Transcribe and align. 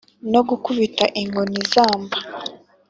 no 0.31 0.41
gukubita 0.49 1.03
inkoni 1.21 1.57
izamba 1.63 2.17